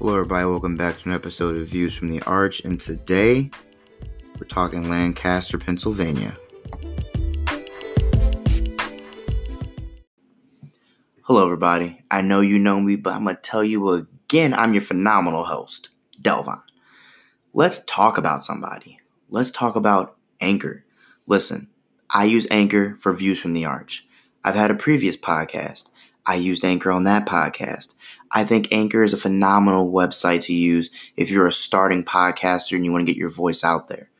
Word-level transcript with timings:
Hello, 0.00 0.14
everybody. 0.14 0.46
Welcome 0.46 0.78
back 0.78 0.96
to 0.96 1.10
an 1.10 1.14
episode 1.14 1.58
of 1.58 1.66
Views 1.66 1.94
from 1.94 2.08
the 2.08 2.22
Arch. 2.22 2.64
And 2.64 2.80
today 2.80 3.50
we're 4.38 4.46
talking 4.46 4.88
Lancaster, 4.88 5.58
Pennsylvania. 5.58 6.38
Hello, 11.24 11.44
everybody. 11.44 12.02
I 12.10 12.22
know 12.22 12.40
you 12.40 12.58
know 12.58 12.80
me, 12.80 12.96
but 12.96 13.12
I'm 13.12 13.24
going 13.24 13.36
to 13.36 13.42
tell 13.42 13.62
you 13.62 13.90
again 13.90 14.54
I'm 14.54 14.72
your 14.72 14.80
phenomenal 14.80 15.44
host, 15.44 15.90
Delvon. 16.18 16.62
Let's 17.52 17.84
talk 17.84 18.16
about 18.16 18.42
somebody. 18.42 19.00
Let's 19.28 19.50
talk 19.50 19.76
about 19.76 20.16
Anchor. 20.40 20.86
Listen, 21.26 21.68
I 22.08 22.24
use 22.24 22.46
Anchor 22.50 22.96
for 23.00 23.12
Views 23.12 23.42
from 23.42 23.52
the 23.52 23.66
Arch. 23.66 24.06
I've 24.42 24.54
had 24.54 24.70
a 24.70 24.74
previous 24.74 25.18
podcast. 25.18 25.89
I 26.30 26.36
used 26.36 26.64
Anchor 26.64 26.92
on 26.92 27.02
that 27.04 27.26
podcast. 27.26 27.96
I 28.30 28.44
think 28.44 28.68
Anchor 28.70 29.02
is 29.02 29.12
a 29.12 29.16
phenomenal 29.16 29.92
website 29.92 30.44
to 30.44 30.52
use 30.52 30.88
if 31.16 31.28
you're 31.28 31.48
a 31.48 31.52
starting 31.52 32.04
podcaster 32.04 32.76
and 32.76 32.84
you 32.84 32.92
want 32.92 33.04
to 33.04 33.12
get 33.12 33.18
your 33.18 33.30
voice 33.30 33.64
out 33.64 33.88
there. 33.88 34.10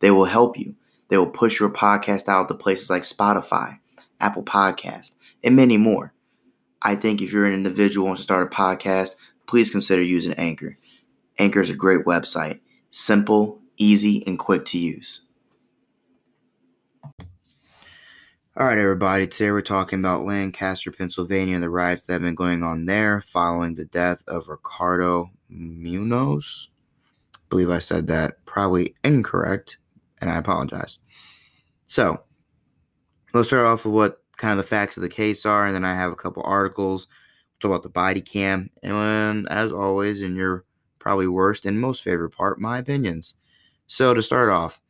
They 0.00 0.10
will 0.10 0.24
help 0.24 0.58
you. 0.58 0.74
They 1.10 1.16
will 1.16 1.30
push 1.30 1.60
your 1.60 1.70
podcast 1.70 2.28
out 2.28 2.48
to 2.48 2.54
places 2.54 2.90
like 2.90 3.04
Spotify, 3.04 3.78
Apple 4.18 4.42
Podcast, 4.42 5.14
and 5.44 5.54
many 5.54 5.76
more. 5.76 6.12
I 6.82 6.96
think 6.96 7.22
if 7.22 7.32
you're 7.32 7.46
an 7.46 7.54
individual 7.54 8.04
who 8.04 8.08
wants 8.08 8.22
to 8.22 8.24
start 8.24 8.52
a 8.52 8.56
podcast, 8.56 9.14
please 9.46 9.70
consider 9.70 10.02
using 10.02 10.32
Anchor. 10.32 10.76
Anchor 11.38 11.60
is 11.60 11.70
a 11.70 11.76
great 11.76 12.04
website. 12.04 12.58
Simple, 12.90 13.60
easy, 13.76 14.24
and 14.26 14.40
quick 14.40 14.64
to 14.64 14.78
use. 14.78 15.20
All 18.60 18.66
right, 18.66 18.76
everybody. 18.76 19.26
Today 19.26 19.52
we're 19.52 19.62
talking 19.62 20.00
about 20.00 20.26
Lancaster, 20.26 20.92
Pennsylvania, 20.92 21.54
and 21.54 21.62
the 21.62 21.70
riots 21.70 22.02
that 22.02 22.12
have 22.12 22.20
been 22.20 22.34
going 22.34 22.62
on 22.62 22.84
there 22.84 23.22
following 23.22 23.74
the 23.74 23.86
death 23.86 24.22
of 24.28 24.48
Ricardo 24.48 25.30
Munoz. 25.48 26.68
I 27.34 27.38
believe 27.48 27.70
I 27.70 27.78
said 27.78 28.06
that 28.08 28.44
probably 28.44 28.94
incorrect, 29.02 29.78
and 30.20 30.28
I 30.28 30.36
apologize. 30.36 30.98
So, 31.86 32.22
let's 33.32 33.48
start 33.48 33.64
off 33.64 33.86
with 33.86 33.94
what 33.94 34.22
kind 34.36 34.52
of 34.52 34.58
the 34.58 34.68
facts 34.68 34.98
of 34.98 35.02
the 35.02 35.08
case 35.08 35.46
are, 35.46 35.64
and 35.64 35.74
then 35.74 35.86
I 35.86 35.94
have 35.94 36.12
a 36.12 36.16
couple 36.16 36.42
articles 36.44 37.06
talk 37.60 37.70
about 37.70 37.82
the 37.82 37.88
body 37.88 38.20
cam, 38.20 38.68
and 38.82 39.48
as 39.48 39.72
always, 39.72 40.20
in 40.20 40.36
your 40.36 40.66
probably 40.98 41.28
worst 41.28 41.64
and 41.64 41.80
most 41.80 42.02
favorite 42.02 42.36
part, 42.36 42.60
my 42.60 42.76
opinions. 42.76 43.36
So, 43.86 44.12
to 44.12 44.22
start 44.22 44.50
off, 44.50 44.82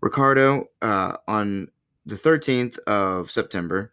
Ricardo 0.00 0.70
uh, 0.80 1.18
on 1.28 1.68
the 2.10 2.16
13th 2.16 2.76
of 2.88 3.30
September, 3.30 3.92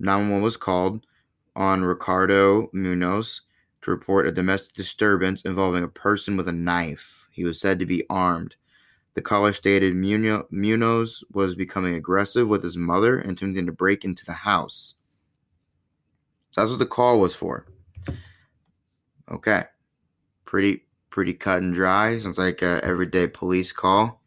911 0.00 0.42
was 0.42 0.56
called 0.56 1.04
on 1.54 1.84
Ricardo 1.84 2.70
Munoz 2.72 3.42
to 3.82 3.90
report 3.90 4.26
a 4.26 4.32
domestic 4.32 4.74
disturbance 4.74 5.42
involving 5.42 5.84
a 5.84 5.88
person 5.88 6.34
with 6.34 6.48
a 6.48 6.52
knife. 6.52 7.28
He 7.30 7.44
was 7.44 7.60
said 7.60 7.78
to 7.78 7.86
be 7.86 8.04
armed. 8.08 8.56
The 9.12 9.20
caller 9.20 9.52
stated 9.52 9.94
Munoz 9.94 11.24
was 11.30 11.54
becoming 11.54 11.94
aggressive 11.94 12.48
with 12.48 12.62
his 12.62 12.78
mother 12.78 13.18
and 13.18 13.32
attempting 13.32 13.66
to 13.66 13.72
break 13.72 14.02
into 14.02 14.24
the 14.24 14.32
house. 14.32 14.94
That's 16.56 16.70
what 16.70 16.78
the 16.78 16.86
call 16.86 17.20
was 17.20 17.34
for. 17.34 17.66
Okay. 19.30 19.64
Pretty 20.46 20.86
pretty 21.10 21.34
cut 21.34 21.62
and 21.62 21.74
dry. 21.74 22.16
Sounds 22.16 22.38
like 22.38 22.62
a 22.62 22.82
everyday 22.82 23.26
police 23.26 23.72
call. 23.72 24.22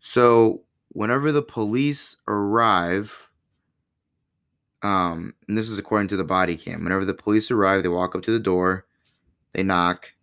So 0.00 0.64
whenever 0.90 1.32
the 1.32 1.42
police 1.42 2.16
arrive, 2.26 3.30
um, 4.82 5.34
and 5.46 5.58
this 5.58 5.68
is 5.68 5.78
according 5.78 6.08
to 6.08 6.16
the 6.16 6.24
body 6.24 6.56
cam, 6.56 6.84
whenever 6.84 7.04
the 7.04 7.14
police 7.14 7.50
arrive, 7.50 7.82
they 7.82 7.88
walk 7.88 8.14
up 8.14 8.22
to 8.22 8.30
the 8.30 8.38
door, 8.38 8.86
they 9.52 9.62
knock. 9.62 10.14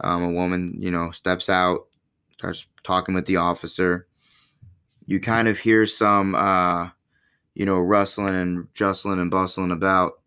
Um, 0.00 0.22
a 0.22 0.30
woman, 0.30 0.76
you 0.78 0.90
know, 0.90 1.10
steps 1.10 1.48
out, 1.48 1.86
starts 2.36 2.66
talking 2.84 3.14
with 3.14 3.24
the 3.24 3.36
officer. 3.36 4.06
You 5.06 5.20
kind 5.20 5.48
of 5.48 5.58
hear 5.58 5.86
some, 5.86 6.34
uh, 6.34 6.90
you 7.54 7.64
know, 7.64 7.80
rustling 7.80 8.34
and 8.34 8.68
jostling 8.74 9.18
and 9.18 9.30
bustling 9.30 9.70
about, 9.70 10.20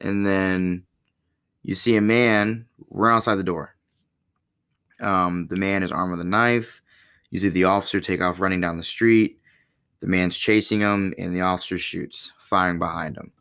and 0.00 0.26
then 0.26 0.84
you 1.62 1.74
see 1.74 1.96
a 1.96 2.02
man 2.02 2.66
run 2.90 3.14
outside 3.14 3.36
the 3.36 3.42
door. 3.42 3.74
Um, 5.00 5.46
the 5.46 5.56
man 5.56 5.82
is 5.82 5.90
armed 5.90 6.10
with 6.10 6.20
a 6.20 6.24
knife. 6.24 6.82
You 7.30 7.40
see 7.40 7.48
the 7.48 7.64
officer 7.64 8.00
take 8.00 8.20
off 8.20 8.40
running 8.40 8.60
down 8.60 8.76
the 8.76 8.84
street. 8.84 9.40
The 10.00 10.08
man's 10.08 10.36
chasing 10.36 10.80
him, 10.80 11.14
and 11.18 11.34
the 11.34 11.40
officer 11.40 11.78
shoots, 11.78 12.32
firing 12.38 12.78
behind 12.78 13.16
him. 13.16 13.32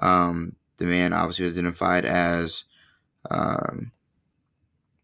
Um, 0.00 0.56
the 0.78 0.86
man 0.86 1.12
obviously 1.12 1.44
was 1.44 1.58
identified 1.58 2.04
as 2.06 2.64
um, 3.30 3.92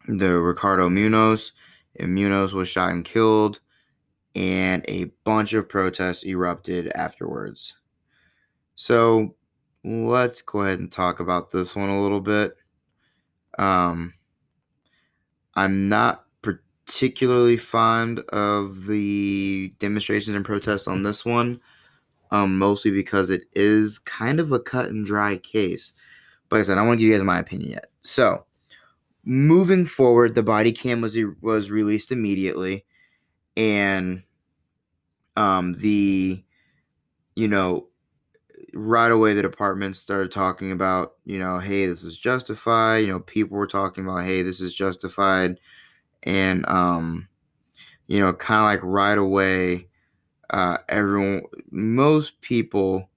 the 0.07 0.39
Ricardo 0.39 0.89
Munoz, 0.89 1.51
and 1.99 2.15
Munoz 2.15 2.53
was 2.53 2.67
shot 2.67 2.91
and 2.91 3.05
killed, 3.05 3.59
and 4.35 4.83
a 4.87 5.05
bunch 5.23 5.53
of 5.53 5.69
protests 5.69 6.25
erupted 6.25 6.91
afterwards. 6.95 7.77
So 8.75 9.35
let's 9.83 10.41
go 10.41 10.61
ahead 10.61 10.79
and 10.79 10.91
talk 10.91 11.19
about 11.19 11.51
this 11.51 11.75
one 11.75 11.89
a 11.89 12.01
little 12.01 12.21
bit. 12.21 12.55
Um, 13.57 14.13
I'm 15.55 15.89
not 15.89 16.25
particularly 16.87 17.57
fond 17.57 18.19
of 18.29 18.85
the 18.85 19.73
demonstrations 19.79 20.35
and 20.35 20.45
protests 20.45 20.87
on 20.87 21.03
this 21.03 21.25
one, 21.25 21.59
um, 22.31 22.57
mostly 22.57 22.91
because 22.91 23.29
it 23.29 23.43
is 23.53 23.99
kind 23.99 24.39
of 24.39 24.51
a 24.51 24.59
cut 24.59 24.89
and 24.89 25.05
dry 25.05 25.37
case. 25.37 25.93
But 26.49 26.57
like 26.57 26.63
I 26.63 26.67
said, 26.67 26.77
I 26.77 26.85
want 26.85 26.99
to 26.99 27.01
give 27.01 27.11
you 27.11 27.17
guys 27.17 27.23
my 27.23 27.39
opinion 27.39 27.71
yet. 27.71 27.91
So, 28.01 28.45
moving 29.25 29.85
forward, 29.85 30.33
the 30.33 30.43
body 30.43 30.71
cam 30.71 31.01
was 31.01 31.17
was 31.41 31.69
released 31.69 32.11
immediately, 32.11 32.85
and 33.57 34.23
um, 35.35 35.73
the 35.73 36.43
you 37.35 37.47
know 37.47 37.87
right 38.73 39.11
away 39.11 39.33
the 39.33 39.41
department 39.41 39.95
started 39.95 40.31
talking 40.31 40.71
about 40.71 41.13
you 41.25 41.37
know 41.37 41.59
hey 41.59 41.85
this 41.85 42.03
is 42.03 42.17
justified 42.17 42.97
you 42.97 43.07
know 43.07 43.19
people 43.21 43.57
were 43.57 43.67
talking 43.67 44.03
about 44.03 44.23
hey 44.23 44.41
this 44.41 44.59
is 44.59 44.73
justified 44.73 45.59
and 46.23 46.67
um, 46.67 47.27
you 48.07 48.19
know, 48.19 48.33
kind 48.33 48.59
of 48.59 48.65
like 48.65 48.81
right 48.83 49.17
away, 49.17 49.87
uh, 50.51 50.79
everyone, 50.89 51.43
most 51.71 52.41
people 52.41 53.09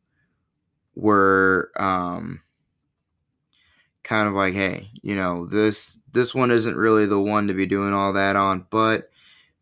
were 0.95 1.71
um, 1.77 2.41
kind 4.03 4.29
of 4.29 4.35
like, 4.35 4.55
hey, 4.55 4.91
you 5.03 5.15
know, 5.15 5.47
this 5.47 5.99
this 6.13 6.35
one 6.35 6.51
isn't 6.51 6.77
really 6.77 7.07
the 7.07 7.21
one 7.21 7.47
to 7.49 7.55
be 7.55 7.67
doing 7.67 7.93
all 7.93 8.13
that 8.13 8.37
on, 8.37 8.67
but 8.71 9.11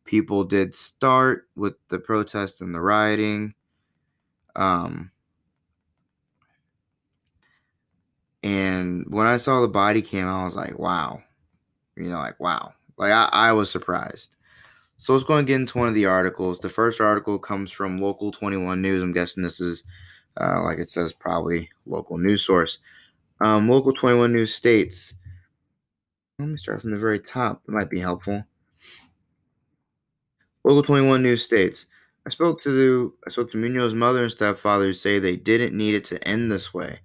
people 0.04 0.44
did 0.44 0.74
start 0.74 1.48
with 1.56 1.74
the 1.88 1.98
protest 1.98 2.60
and 2.60 2.74
the 2.74 2.80
rioting. 2.80 3.54
Um, 4.56 5.10
and 8.42 9.04
when 9.08 9.26
I 9.26 9.36
saw 9.38 9.60
the 9.60 9.68
body 9.68 10.02
cam, 10.02 10.28
I 10.28 10.44
was 10.44 10.54
like, 10.56 10.78
wow, 10.78 11.22
you 11.96 12.10
know, 12.10 12.18
like, 12.18 12.40
wow, 12.40 12.74
like 12.98 13.12
I, 13.12 13.28
I 13.32 13.52
was 13.52 13.70
surprised. 13.70 14.34
So 14.96 15.12
let's 15.12 15.24
go 15.24 15.36
and 15.36 15.46
get 15.46 15.54
into 15.54 15.78
one 15.78 15.86
of 15.86 15.94
the 15.94 16.06
articles. 16.06 16.58
The 16.58 16.68
first 16.68 17.00
article 17.00 17.38
comes 17.38 17.70
from 17.70 17.98
Local 17.98 18.32
21 18.32 18.82
News. 18.82 19.00
I'm 19.00 19.12
guessing 19.12 19.44
this 19.44 19.60
is, 19.60 19.84
uh, 20.40 20.60
like 20.62 20.78
it 20.78 20.90
says, 20.90 21.12
probably 21.12 21.70
local 21.86 22.18
news 22.18 22.44
source. 22.44 22.78
Um, 23.40 23.68
Local 23.68 23.92
21 23.92 24.32
News 24.32 24.52
states. 24.52 25.14
Let 26.40 26.48
me 26.48 26.56
start 26.56 26.80
from 26.80 26.90
the 26.90 26.98
very 26.98 27.20
top. 27.20 27.62
It 27.68 27.70
might 27.70 27.90
be 27.90 28.00
helpful. 28.00 28.44
Local 30.64 30.82
21 30.82 31.22
News 31.22 31.44
states. 31.44 31.86
I 32.26 32.30
spoke 32.30 32.60
to 32.62 32.70
the, 32.70 33.12
I 33.24 33.30
spoke 33.30 33.52
to 33.52 33.56
Munoz's 33.56 33.94
mother 33.94 34.24
and 34.24 34.32
stepfather 34.32 34.86
who 34.86 34.92
say 34.92 35.20
they 35.20 35.36
didn't 35.36 35.76
need 35.76 35.94
it 35.94 36.04
to 36.06 36.28
end 36.28 36.50
this 36.50 36.74
way. 36.74 36.98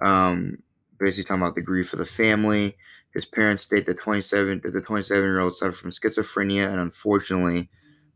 Um, 0.00 0.58
basically 1.02 1.24
talking 1.24 1.42
about 1.42 1.54
the 1.54 1.62
grief 1.62 1.92
of 1.92 1.98
the 1.98 2.06
family. 2.06 2.76
His 3.12 3.26
parents 3.26 3.62
state 3.62 3.86
that 3.86 3.98
27 4.00 4.62
that 4.64 4.72
the 4.72 4.80
27 4.80 5.22
year 5.22 5.40
old 5.40 5.56
suffered 5.56 5.76
from 5.76 5.90
schizophrenia 5.90 6.66
and 6.66 6.80
unfortunately 6.80 7.68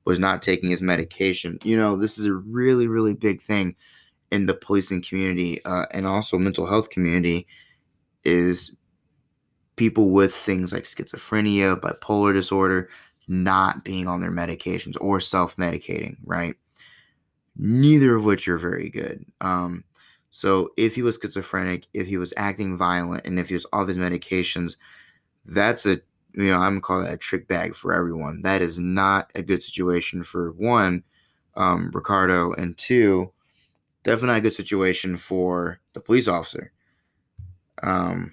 was 0.04 0.18
not 0.18 0.40
taking 0.40 0.70
his 0.70 0.82
medication. 0.82 1.58
You 1.64 1.76
know, 1.76 1.96
this 1.96 2.18
is 2.18 2.26
a 2.26 2.32
really 2.32 2.86
really 2.88 3.14
big 3.14 3.40
thing 3.40 3.76
in 4.30 4.46
the 4.46 4.54
policing 4.54 5.02
community 5.02 5.64
uh, 5.64 5.86
and 5.92 6.06
also 6.06 6.38
mental 6.38 6.66
health 6.66 6.90
community 6.90 7.46
is 8.24 8.72
people 9.76 10.10
with 10.10 10.34
things 10.34 10.72
like 10.72 10.84
schizophrenia, 10.84 11.78
bipolar 11.78 12.32
disorder, 12.32 12.88
not 13.28 13.84
being 13.84 14.08
on 14.08 14.20
their 14.20 14.32
medications 14.32 14.96
or 15.00 15.20
self 15.20 15.56
medicating, 15.56 16.16
right? 16.24 16.54
Neither 17.56 18.16
of 18.16 18.24
which 18.24 18.48
are 18.48 18.58
very 18.58 18.90
good. 18.90 19.24
Um, 19.40 19.84
so 20.36 20.70
if 20.76 20.94
he 20.94 21.00
was 21.00 21.18
schizophrenic, 21.18 21.86
if 21.94 22.06
he 22.06 22.18
was 22.18 22.34
acting 22.36 22.76
violent, 22.76 23.26
and 23.26 23.38
if 23.38 23.48
he 23.48 23.54
was 23.54 23.64
off 23.72 23.88
his 23.88 23.96
medications, 23.96 24.76
that's 25.46 25.86
a 25.86 26.02
you 26.34 26.50
know 26.50 26.58
I'm 26.58 26.72
gonna 26.72 26.80
call 26.82 27.00
that 27.00 27.14
a 27.14 27.16
trick 27.16 27.48
bag 27.48 27.74
for 27.74 27.94
everyone. 27.94 28.42
That 28.42 28.60
is 28.60 28.78
not 28.78 29.32
a 29.34 29.42
good 29.42 29.62
situation 29.62 30.22
for 30.22 30.52
one, 30.52 31.04
um, 31.54 31.90
Ricardo, 31.94 32.52
and 32.52 32.76
two, 32.76 33.32
definitely 34.02 34.26
not 34.26 34.36
a 34.36 34.40
good 34.42 34.52
situation 34.52 35.16
for 35.16 35.80
the 35.94 36.02
police 36.02 36.28
officer. 36.28 36.70
Um, 37.82 38.32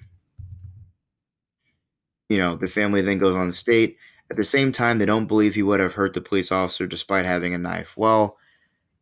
you 2.28 2.36
know, 2.36 2.54
the 2.56 2.66
family 2.66 3.00
then 3.00 3.16
goes 3.16 3.34
on 3.34 3.48
the 3.48 3.54
state 3.54 3.96
at 4.30 4.36
the 4.36 4.44
same 4.44 4.72
time 4.72 4.98
they 4.98 5.06
don't 5.06 5.24
believe 5.24 5.54
he 5.54 5.62
would 5.62 5.80
have 5.80 5.94
hurt 5.94 6.12
the 6.12 6.20
police 6.20 6.52
officer 6.52 6.86
despite 6.86 7.24
having 7.24 7.54
a 7.54 7.58
knife. 7.58 7.96
Well, 7.96 8.36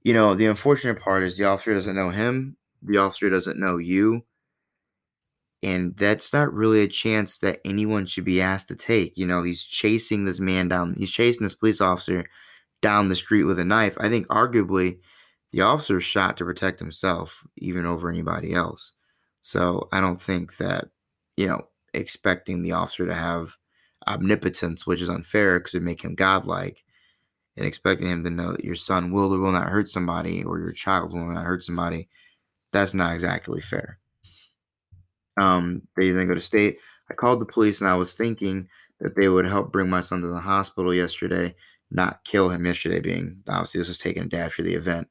you 0.05 0.15
know, 0.15 0.37
the 0.37 0.47
unfortunate 0.47 1.01
part 1.01 1.25
is 1.25 1.37
the 1.37 1.47
officer 1.47 1.75
doesn't 1.75 1.97
know 1.97 2.11
him, 2.11 2.57
the 2.83 2.99
officer 2.99 3.31
doesn't 3.31 3.59
know 3.59 3.79
you. 3.79 4.25
And 5.63 5.97
that's 5.97 6.33
not 6.33 6.53
really 6.53 6.83
a 6.83 6.89
chance 6.89 7.39
that 7.39 7.61
anyone 7.65 8.05
should 8.07 8.25
be 8.25 8.41
asked 8.41 8.69
to 8.69 8.75
take. 8.75 9.17
You 9.17 9.27
know, 9.27 9.45
he's 9.45 9.63
chasing 9.63 10.25
this 10.25 10.41
man 10.41 10.69
down, 10.69 10.95
he's 10.95 11.13
chasing 11.13 11.45
this 11.45 11.55
police 11.55 11.81
officer 11.81 12.27
down 12.81 13.09
the 13.09 13.15
street 13.15 13.45
with 13.45 13.61
a 13.61 13.65
knife. 13.65 13.97
I 14.01 14.09
think 14.09 14.27
arguably 14.27 14.99
the 15.53 15.61
officer 15.61 16.01
shot 16.01 16.37
to 16.39 16.45
protect 16.45 16.81
himself, 16.81 17.47
even 17.57 17.87
over 17.87 18.11
anybody 18.11 18.53
else. 18.53 18.93
So 19.43 19.89
I 19.93 20.01
don't 20.01 20.21
think 20.21 20.57
that, 20.57 20.89
you 21.37 21.47
know, 21.47 21.69
expecting 21.95 22.63
the 22.63 22.73
officer 22.73 23.07
to 23.07 23.15
have 23.15 23.57
omnipotence, 24.09 24.87
which 24.87 25.01
is 25.01 25.09
unfair 25.09 25.61
because 25.61 25.75
it 25.75 25.83
make 25.83 26.03
him 26.03 26.15
godlike, 26.15 26.85
and 27.57 27.67
expecting 27.67 28.09
him 28.09 28.25
to 28.25 28.31
know 28.31 28.53
that 28.53 28.65
your 28.65 28.77
son 28.77 29.13
will 29.13 29.33
or 29.33 29.39
will 29.39 29.53
not 29.53 29.69
hurt 29.69 29.89
somebody 29.89 30.43
or 30.43 30.59
your 30.59 30.73
child 30.73 31.13
will 31.13 31.33
not 31.33 31.45
hurt 31.45 31.63
somebody, 31.63 32.09
that's 32.73 32.95
not 32.95 33.15
exactly 33.15 33.61
fair. 33.61 33.99
Um, 35.39 35.83
they 35.97 36.11
then 36.11 36.29
go 36.29 36.35
to 36.35 36.41
state. 36.41 36.79
I 37.11 37.15
called 37.15 37.41
the 37.41 37.47
police 37.47 37.81
and 37.81 37.89
I 37.89 37.95
was 37.95 38.15
thinking 38.15 38.69
that 39.01 39.17
they 39.17 39.29
would 39.29 39.47
help 39.47 39.73
bring 39.73 39.91
my 39.91 40.01
son 40.01 40.21
to 40.23 40.29
the 40.29 40.41
hospital 40.41 40.95
yesterday, 40.95 41.55
not 41.91 42.25
kill 42.25 42.49
him 42.49 42.65
yesterday, 42.65 43.01
being 43.01 43.43
obviously 43.49 43.79
this 43.79 43.89
was 43.89 43.99
taken 43.99 44.25
a 44.25 44.29
day 44.29 44.39
after 44.39 44.63
the 44.63 44.75
event. 44.75 45.09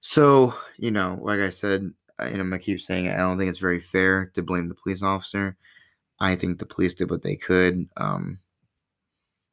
So, 0.00 0.54
you 0.76 0.90
know, 0.90 1.18
like 1.22 1.40
I 1.40 1.50
said, 1.50 1.92
and 2.18 2.40
I'm 2.40 2.50
gonna 2.50 2.58
keep 2.58 2.80
saying 2.80 3.06
it, 3.06 3.14
I 3.14 3.18
don't 3.18 3.38
think 3.38 3.50
it's 3.50 3.58
very 3.58 3.80
fair 3.80 4.30
to 4.34 4.42
blame 4.42 4.68
the 4.68 4.74
police 4.74 5.02
officer. 5.02 5.56
I 6.20 6.34
think 6.36 6.58
the 6.58 6.66
police 6.66 6.94
did 6.94 7.10
what 7.10 7.22
they 7.22 7.36
could. 7.36 7.88
Um, 7.96 8.38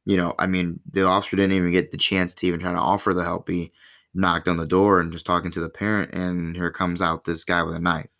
you 0.06 0.16
know, 0.16 0.34
I 0.38 0.46
mean, 0.46 0.80
the 0.90 1.04
officer 1.06 1.36
didn't 1.36 1.52
even 1.52 1.72
get 1.72 1.90
the 1.90 1.96
chance 1.96 2.34
to 2.34 2.46
even 2.46 2.60
try 2.60 2.72
to 2.72 2.78
offer 2.78 3.14
the 3.14 3.24
help. 3.24 3.48
He 3.48 3.72
knocked 4.14 4.48
on 4.48 4.56
the 4.56 4.66
door 4.66 5.00
and 5.00 5.12
just 5.12 5.26
talking 5.26 5.50
to 5.52 5.60
the 5.60 5.68
parent, 5.70 6.12
and 6.14 6.56
here 6.56 6.70
comes 6.70 7.02
out 7.02 7.24
this 7.24 7.44
guy 7.44 7.62
with 7.62 7.76
a 7.76 7.80
knife, 7.80 8.10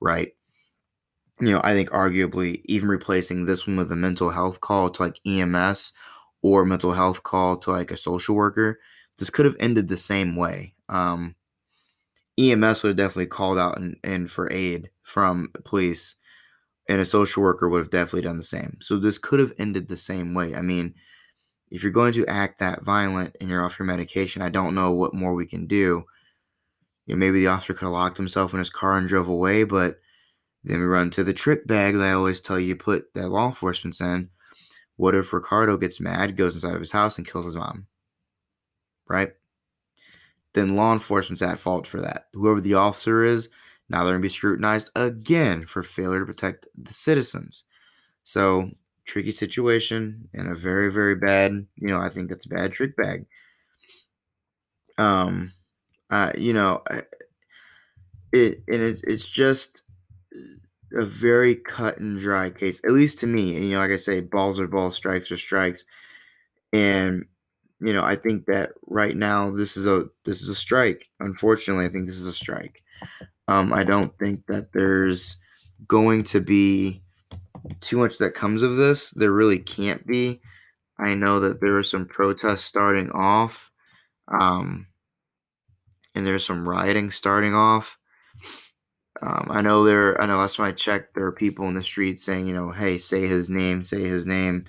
right? 0.00 0.32
You 1.40 1.50
know, 1.50 1.60
I 1.64 1.72
think 1.72 1.90
arguably 1.90 2.60
even 2.66 2.88
replacing 2.88 3.44
this 3.44 3.66
one 3.66 3.76
with 3.76 3.90
a 3.90 3.96
mental 3.96 4.30
health 4.30 4.60
call 4.60 4.90
to 4.90 5.02
like 5.02 5.20
EMS 5.26 5.92
or 6.42 6.64
mental 6.64 6.92
health 6.92 7.22
call 7.24 7.56
to 7.58 7.72
like 7.72 7.90
a 7.90 7.96
social 7.96 8.36
worker, 8.36 8.78
this 9.18 9.30
could 9.30 9.44
have 9.46 9.56
ended 9.58 9.88
the 9.88 9.96
same 9.96 10.36
way. 10.36 10.74
Um, 10.88 11.34
EMS 12.38 12.82
would 12.82 12.90
have 12.90 12.96
definitely 12.96 13.26
called 13.26 13.58
out 13.58 13.78
and, 13.78 13.96
and 14.04 14.30
for 14.30 14.52
aid 14.52 14.90
from 15.02 15.50
police, 15.64 16.16
and 16.88 17.00
a 17.00 17.04
social 17.06 17.42
worker 17.42 17.68
would 17.68 17.78
have 17.80 17.90
definitely 17.90 18.22
done 18.22 18.36
the 18.38 18.44
same. 18.44 18.78
So 18.82 18.98
this 18.98 19.18
could 19.18 19.40
have 19.40 19.54
ended 19.58 19.88
the 19.88 19.96
same 19.96 20.34
way. 20.34 20.54
I 20.54 20.62
mean, 20.62 20.94
if 21.70 21.82
you're 21.82 21.92
going 21.92 22.12
to 22.14 22.26
act 22.26 22.58
that 22.58 22.82
violent 22.82 23.36
and 23.40 23.50
you're 23.50 23.64
off 23.64 23.78
your 23.78 23.86
medication, 23.86 24.42
I 24.42 24.48
don't 24.48 24.74
know 24.74 24.92
what 24.92 25.14
more 25.14 25.34
we 25.34 25.46
can 25.46 25.66
do. 25.66 26.04
You 27.06 27.14
know, 27.14 27.16
maybe 27.16 27.40
the 27.40 27.48
officer 27.48 27.74
could 27.74 27.86
have 27.86 27.92
locked 27.92 28.16
himself 28.16 28.52
in 28.52 28.58
his 28.58 28.70
car 28.70 28.96
and 28.96 29.08
drove 29.08 29.28
away, 29.28 29.64
but 29.64 29.98
then 30.62 30.80
we 30.80 30.86
run 30.86 31.10
to 31.10 31.24
the 31.24 31.34
trick 31.34 31.66
bag 31.66 31.94
that 31.94 32.06
I 32.06 32.12
always 32.12 32.40
tell 32.40 32.58
you 32.58 32.76
put 32.76 33.12
that 33.14 33.28
law 33.28 33.48
enforcement's 33.48 34.00
in. 34.00 34.30
What 34.96 35.14
if 35.14 35.32
Ricardo 35.32 35.76
gets 35.76 36.00
mad, 36.00 36.36
goes 36.36 36.54
inside 36.54 36.74
of 36.74 36.80
his 36.80 36.92
house, 36.92 37.18
and 37.18 37.26
kills 37.26 37.44
his 37.44 37.56
mom? 37.56 37.86
Right? 39.08 39.32
Then 40.54 40.76
law 40.76 40.92
enforcement's 40.92 41.42
at 41.42 41.58
fault 41.58 41.86
for 41.86 42.00
that. 42.00 42.26
Whoever 42.32 42.60
the 42.60 42.74
officer 42.74 43.22
is, 43.22 43.50
now 43.88 43.98
they're 43.98 44.12
going 44.12 44.22
to 44.22 44.26
be 44.26 44.30
scrutinized 44.30 44.90
again 44.94 45.66
for 45.66 45.82
failure 45.82 46.20
to 46.20 46.26
protect 46.26 46.66
the 46.76 46.94
citizens. 46.94 47.64
So 48.22 48.70
tricky 49.04 49.32
situation 49.32 50.28
and 50.32 50.48
a 50.50 50.54
very 50.54 50.90
very 50.90 51.14
bad 51.14 51.66
you 51.76 51.88
know 51.88 52.00
i 52.00 52.08
think 52.08 52.30
it's 52.30 52.46
a 52.46 52.48
bad 52.48 52.72
trick 52.72 52.96
bag. 52.96 53.26
Um 54.98 55.52
uh 56.10 56.32
you 56.36 56.52
know 56.52 56.82
it 58.32 58.62
and 58.68 58.82
it, 58.82 59.00
it's 59.04 59.26
just 59.26 59.82
a 60.92 61.04
very 61.04 61.56
cut 61.56 61.98
and 61.98 62.18
dry 62.18 62.50
case 62.50 62.80
at 62.84 62.92
least 62.92 63.18
to 63.18 63.26
me 63.26 63.56
and 63.56 63.64
you 63.64 63.72
know 63.72 63.80
like 63.80 63.90
i 63.90 63.96
say 63.96 64.20
balls 64.20 64.60
are 64.60 64.68
balls 64.68 64.96
strikes 64.96 65.30
are 65.32 65.38
strikes. 65.38 65.84
And 66.72 67.26
you 67.80 67.92
know 67.92 68.04
i 68.04 68.16
think 68.16 68.46
that 68.46 68.72
right 68.86 69.16
now 69.16 69.50
this 69.50 69.76
is 69.76 69.86
a 69.86 70.06
this 70.24 70.42
is 70.42 70.48
a 70.48 70.54
strike. 70.54 71.08
Unfortunately 71.20 71.84
i 71.84 71.88
think 71.88 72.06
this 72.06 72.20
is 72.20 72.26
a 72.26 72.32
strike. 72.32 72.82
Um 73.48 73.72
i 73.72 73.84
don't 73.84 74.16
think 74.18 74.46
that 74.46 74.72
there's 74.72 75.36
going 75.86 76.22
to 76.24 76.40
be 76.40 77.03
too 77.80 77.98
much 77.98 78.18
that 78.18 78.34
comes 78.34 78.62
of 78.62 78.76
this. 78.76 79.10
There 79.10 79.32
really 79.32 79.58
can't 79.58 80.06
be. 80.06 80.40
I 80.98 81.14
know 81.14 81.40
that 81.40 81.60
there 81.60 81.76
are 81.78 81.84
some 81.84 82.06
protests 82.06 82.64
starting 82.64 83.10
off, 83.10 83.70
um, 84.28 84.86
and 86.14 86.26
there's 86.26 86.46
some 86.46 86.68
rioting 86.68 87.10
starting 87.10 87.54
off. 87.54 87.98
Um, 89.22 89.48
I 89.50 89.60
know 89.62 89.84
there. 89.84 90.20
I 90.20 90.26
know 90.26 90.38
last 90.38 90.56
time 90.56 90.66
I 90.66 90.72
checked, 90.72 91.14
there 91.14 91.24
are 91.24 91.32
people 91.32 91.66
in 91.68 91.74
the 91.74 91.82
street 91.82 92.20
saying, 92.20 92.46
you 92.46 92.54
know, 92.54 92.70
hey, 92.70 92.98
say 92.98 93.26
his 93.26 93.48
name, 93.48 93.82
say 93.82 94.02
his 94.02 94.26
name. 94.26 94.64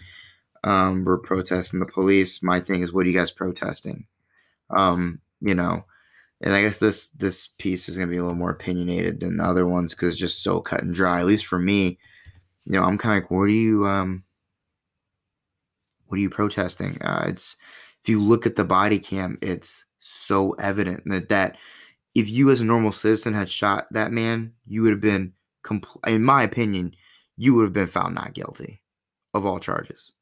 Um, 0.64 1.04
we're 1.06 1.18
protesting 1.18 1.80
the 1.80 1.86
police. 1.86 2.42
My 2.42 2.60
thing 2.60 2.82
is, 2.82 2.92
what 2.92 3.06
are 3.06 3.10
you 3.10 3.18
guys 3.18 3.32
protesting? 3.32 4.06
Um, 4.76 5.20
you 5.42 5.54
know, 5.54 5.86
and 6.42 6.54
I 6.54 6.62
guess 6.62 6.78
this 6.78 7.10
this 7.10 7.48
piece 7.48 7.88
is 7.88 7.98
gonna 7.98 8.10
be 8.10 8.18
a 8.18 8.22
little 8.22 8.36
more 8.36 8.52
opinionated 8.52 9.20
than 9.20 9.38
the 9.38 9.44
other 9.44 9.68
ones 9.68 9.94
because 9.94 10.14
it's 10.14 10.20
just 10.20 10.44
so 10.44 10.60
cut 10.60 10.82
and 10.82 10.94
dry. 10.94 11.20
At 11.20 11.28
least 11.28 11.46
for 11.46 11.60
me, 11.60 12.00
you 12.66 12.74
know, 12.74 12.84
I'm 12.84 12.98
kind 12.98 13.18
of 13.18 13.24
like, 13.24 13.32
what 13.32 13.42
are 13.44 13.48
you, 13.48 13.88
um, 13.88 14.24
what 16.08 16.18
are 16.18 16.22
you 16.22 16.30
protesting? 16.30 17.02
Uh, 17.02 17.26
it's 17.28 17.58
if 18.02 18.10
you 18.10 18.22
look 18.22 18.46
at 18.46 18.56
the 18.56 18.64
body 18.64 19.00
cam, 19.00 19.38
it's 19.42 19.86
so 20.00 20.52
evident 20.54 21.04
that 21.06 21.30
that 21.30 21.58
if 22.14 22.30
you 22.30 22.52
as 22.52 22.62
a 22.62 22.66
normal 22.66 22.92
citizen 22.92 23.34
had 23.34 23.50
shot 23.50 23.88
that 23.92 24.12
man, 24.12 24.54
you 24.68 24.84
would 24.84 24.92
have 24.92 25.02
been, 25.02 25.34
compl- 25.64 26.08
in 26.08 26.24
my 26.24 26.44
opinion, 26.44 26.96
you 27.38 27.56
would 27.56 27.64
have 27.64 27.74
been 27.74 27.88
found 27.88 28.16
not 28.16 28.34
guilty 28.34 28.82
of 29.34 29.46
all 29.46 29.60
charges. 29.60 30.14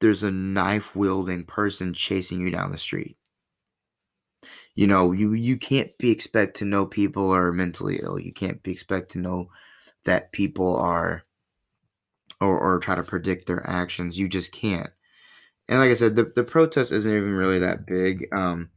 There's 0.00 0.22
a 0.22 0.30
knife 0.30 0.94
wielding 0.94 1.44
person 1.44 1.92
chasing 1.92 2.40
you 2.40 2.50
down 2.50 2.70
the 2.70 2.78
street. 2.78 3.16
You 4.74 4.86
know, 4.86 5.10
you 5.10 5.32
you 5.32 5.56
can't 5.58 5.90
be 5.98 6.10
expect 6.10 6.56
to 6.58 6.64
know 6.64 6.86
people 6.86 7.30
are 7.32 7.52
mentally 7.52 7.98
ill. 8.00 8.18
You 8.18 8.32
can't 8.32 8.62
be 8.62 8.70
expect 8.70 9.10
to 9.12 9.18
know 9.18 9.50
that 10.08 10.32
people 10.32 10.74
are 10.76 11.22
or, 12.40 12.58
or 12.58 12.78
try 12.78 12.94
to 12.94 13.02
predict 13.02 13.46
their 13.46 13.68
actions. 13.68 14.18
You 14.18 14.26
just 14.26 14.52
can't. 14.52 14.88
And 15.68 15.78
like 15.80 15.90
I 15.90 15.94
said, 15.94 16.16
the, 16.16 16.24
the 16.24 16.44
protest 16.44 16.92
isn't 16.92 17.12
even 17.12 17.34
really 17.34 17.58
that 17.58 17.84
big. 17.86 18.26
Um, 18.32 18.70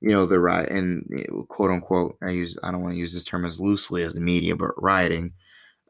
you 0.00 0.10
know, 0.10 0.24
the 0.24 0.38
riot 0.38 0.70
and 0.70 1.04
quote 1.48 1.72
unquote, 1.72 2.16
I 2.22 2.30
use 2.30 2.56
I 2.62 2.70
don't 2.70 2.82
want 2.82 2.94
to 2.94 3.00
use 3.00 3.12
this 3.12 3.24
term 3.24 3.44
as 3.44 3.58
loosely 3.58 4.04
as 4.04 4.14
the 4.14 4.20
media, 4.20 4.54
but 4.54 4.80
rioting. 4.80 5.32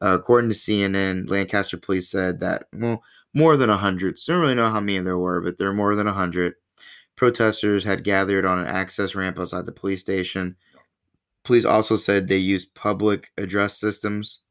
Uh, 0.01 0.15
according 0.15 0.49
to 0.49 0.55
CNN, 0.55 1.29
Lancaster 1.29 1.77
police 1.77 2.09
said 2.09 2.39
that 2.39 2.63
well, 2.73 3.03
more 3.35 3.57
than 3.57 3.69
a 3.69 3.77
hundred. 3.77 4.17
So 4.17 4.33
don't 4.33 4.41
really 4.41 4.55
know 4.55 4.71
how 4.71 4.79
many 4.79 4.97
there 4.99 5.19
were, 5.19 5.39
but 5.39 5.59
there 5.59 5.69
are 5.69 5.73
more 5.73 5.93
than 5.93 6.07
a 6.07 6.13
hundred 6.13 6.55
protesters 7.15 7.83
had 7.83 8.03
gathered 8.03 8.45
on 8.45 8.57
an 8.57 8.65
access 8.65 9.13
ramp 9.13 9.37
outside 9.37 9.67
the 9.67 9.71
police 9.71 10.01
station. 10.01 10.55
Police 11.43 11.65
also 11.65 11.95
said 11.95 12.27
they 12.27 12.37
used 12.37 12.73
public 12.73 13.31
address 13.37 13.77
systems 13.79 14.41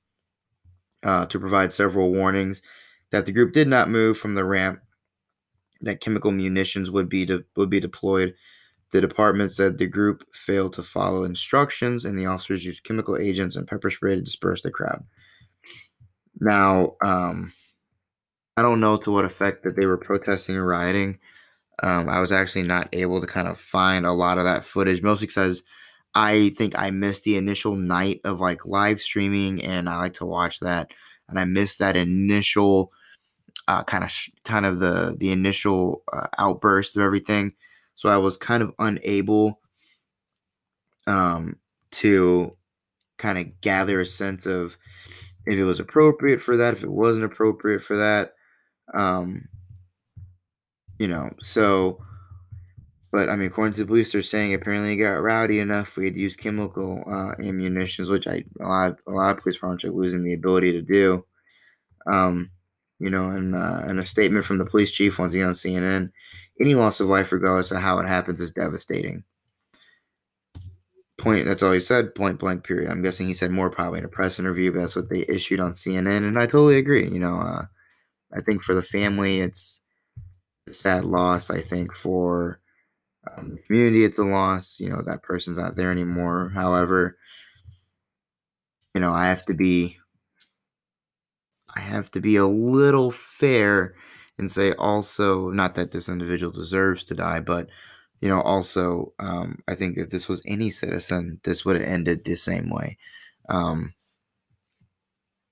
uh, 1.03 1.27
to 1.27 1.39
provide 1.39 1.73
several 1.73 2.13
warnings 2.13 2.63
that 3.11 3.27
the 3.27 3.33
group 3.33 3.53
did 3.53 3.69
not 3.69 3.91
move 3.91 4.19
from 4.19 4.35
the 4.35 4.45
ramp, 4.45 4.81
that 5.81 6.01
chemical 6.01 6.33
munitions 6.33 6.91
would 6.91 7.09
be 7.09 7.25
de- 7.25 7.45
would 7.57 7.71
be 7.71 7.81
deployed. 7.81 8.35
The 8.91 9.01
department 9.01 9.53
said 9.53 9.77
the 9.77 9.87
group 9.87 10.25
failed 10.35 10.73
to 10.75 10.83
follow 10.83 11.25
instructions, 11.25 12.05
and 12.05 12.19
the 12.19 12.27
officers 12.27 12.65
used 12.65 12.85
chemical 12.85 13.17
agents 13.17 13.57
and 13.57 13.67
pepper 13.67 13.91
spray 13.91 14.15
to 14.15 14.23
disperse 14.23 14.63
the 14.63 14.71
crowd. 14.71 15.05
Now, 16.41 16.97
um, 17.03 17.53
I 18.57 18.63
don't 18.63 18.81
know 18.81 18.97
to 18.97 19.13
what 19.13 19.25
effect 19.25 19.63
that 19.65 19.77
they 19.77 19.87
were 19.87 19.99
protesting 19.99 20.57
or 20.57 20.65
rioting. 20.65 21.19
Um, 21.83 22.09
I 22.09 22.19
was 22.19 22.33
actually 22.33 22.65
not 22.65 22.89
able 22.93 23.21
to 23.21 23.27
kind 23.27 23.47
of 23.47 23.61
find 23.61 24.05
a 24.05 24.13
lot 24.13 24.39
of 24.39 24.45
that 24.45 24.65
footage, 24.65 25.03
mostly 25.03 25.29
because 25.29 25.63
I 26.15 26.51
think 26.51 26.75
I 26.77 26.91
missed 26.91 27.25
the 27.25 27.37
initial 27.37 27.77
night 27.77 28.21
of 28.25 28.41
like 28.41 28.67
live 28.67 29.01
streaming, 29.01 29.63
and 29.63 29.89
I 29.89 29.99
like 29.99 30.15
to 30.15 30.27
watch 30.27 30.61
that. 30.61 30.93
And 31.29 31.39
I 31.39 31.45
missed 31.45 31.79
that 31.79 31.97
initial 31.97 32.91
uh, 33.69 33.85
kind 33.85 34.03
of 34.03 34.11
sh- 34.11 34.31
kind 34.45 34.67
of 34.67 34.81
the 34.81 35.17
the 35.19 35.31
initial 35.31 36.03
uh, 36.13 36.27
outburst 36.39 36.97
of 36.97 37.03
everything. 37.03 37.53
So 37.97 38.09
I 38.09 38.17
was 38.17 38.37
kind 38.37 38.63
of 38.63 38.73
unable 38.79 39.61
um, 41.07 41.57
to 41.93 42.57
kind 43.19 43.39
of 43.39 43.61
gather 43.61 44.01
a 44.01 44.07
sense 44.07 44.47
of 44.47 44.77
if 45.47 45.59
it 45.59 45.65
was 45.65 45.81
appropriate 45.81 46.43
for 46.43 46.57
that, 46.57 46.75
if 46.75 46.83
it 46.83 46.91
wasn't 46.91 47.25
appropriate 47.25 47.83
for 47.83 47.97
that. 47.97 48.35
Um, 48.95 49.49
you 50.99 51.09
know, 51.09 51.31
so 51.43 52.01
but 53.11 53.31
I 53.31 53.37
mean, 53.37 53.49
according 53.49 53.75
to 53.75 53.81
the 53.81 53.87
police, 53.87 54.13
they're 54.13 54.23
saying 54.23 54.53
apparently 54.53 54.93
it 54.93 54.97
got 54.97 55.23
rowdy 55.23 55.61
enough 55.61 55.97
we 55.97 56.05
had 56.05 56.17
used 56.17 56.39
chemical 56.39 57.03
uh, 57.11 57.33
ammunitions, 57.43 58.09
which 58.09 58.27
I 58.27 58.45
a 58.61 58.69
lot 58.69 58.91
of, 58.91 58.99
a 59.07 59.13
lot 59.13 59.31
of 59.31 59.43
police 59.43 59.57
departments 59.57 59.85
are 59.85 59.91
losing 59.91 60.25
the 60.25 60.35
ability 60.35 60.73
to 60.73 60.83
do. 60.83 61.25
Um, 62.11 62.51
you 62.99 63.11
know, 63.11 63.31
and 63.31 63.55
uh, 63.55 63.81
and 63.85 63.99
a 63.99 64.07
statement 64.07 64.45
from 64.45 64.59
the 64.59 64.67
police 64.67 64.91
chief 64.91 65.19
once 65.19 65.33
again 65.35 65.49
on 65.49 65.55
CNN. 65.55 66.11
Any 66.61 66.75
loss 66.75 67.01
of 67.01 67.09
life, 67.09 67.33
regardless 67.33 67.71
of 67.71 67.79
how 67.79 67.99
it 68.01 68.09
happens, 68.09 68.41
is 68.41 68.51
devastating. 68.51 69.23
Point. 71.17 71.47
That's 71.47 71.63
all 71.63 71.73
he 71.73 71.81
said. 71.81 72.15
Point 72.15 72.39
blank. 72.39 72.65
Period. 72.65 72.91
I'm 72.91 73.03
guessing 73.03 73.27
he 73.27 73.35
said 73.35 73.51
more 73.51 73.71
probably 73.71 74.01
in 74.01 74.05
a 74.05 74.09
press 74.09 74.39
interview, 74.39 74.73
but 74.73 74.81
that's 74.81 74.97
what 74.97 75.09
they 75.09 75.25
issued 75.29 75.61
on 75.61 75.73
CNN, 75.73 76.27
and 76.27 76.39
I 76.39 76.47
totally 76.47 76.77
agree. 76.77 77.09
You 77.09 77.21
know, 77.21 77.41
uh, 77.41 77.65
I 78.37 78.41
think 78.43 78.63
for 78.63 78.75
the 78.75 78.83
family, 78.83 79.41
it's 79.41 79.81
a 80.69 80.75
sad 80.75 81.05
loss. 81.05 81.51
I 81.51 81.61
think 81.61 81.95
for 81.95 82.61
um, 83.37 83.59
community, 83.67 84.05
it's 84.05 84.19
a 84.19 84.25
loss. 84.25 84.79
You 84.81 84.91
know, 84.91 85.03
that 85.07 85.23
person's 85.23 85.59
not 85.59 85.77
there 85.77 85.91
anymore. 85.91 86.51
However, 86.55 87.19
you 88.95 89.01
know, 89.01 89.13
I 89.13 89.27
have 89.27 89.45
to 89.47 89.55
be 89.55 89.99
I 91.75 91.81
have 91.81 92.11
to 92.13 92.21
be 92.21 92.37
a 92.37 92.47
little 92.47 93.11
fair 93.11 93.95
and 94.39 94.51
say 94.51 94.73
also 94.73 95.51
not 95.51 95.75
that 95.75 95.91
this 95.91 96.09
individual 96.09 96.53
deserves 96.53 97.05
to 97.05 97.15
die, 97.15 97.41
but 97.41 97.69
you 98.21 98.29
know, 98.29 98.41
also 98.41 99.13
um, 99.21 99.63
I 99.69 99.75
think 99.75 99.97
if 99.97 100.11
this 100.11 100.29
was 100.29 100.43
any 100.47 100.71
citizen, 100.71 101.41
this 101.45 101.65
would 101.65 101.77
have 101.77 101.89
ended 101.89 102.25
the 102.25 102.37
same 102.37 102.71
way. 102.71 102.99
Um, 103.49 103.95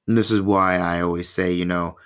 and 0.09 0.17
this 0.19 0.31
is 0.31 0.41
why 0.41 0.79
I 0.79 1.01
always 1.01 1.29
say, 1.29 1.53
you 1.53 1.65
know, 1.65 1.97